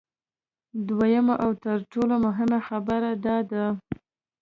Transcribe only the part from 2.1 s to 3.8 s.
مهمه خبره دا ده